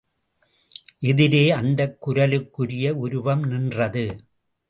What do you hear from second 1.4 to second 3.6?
அந்தக் குரலுக்குரிய உருவம்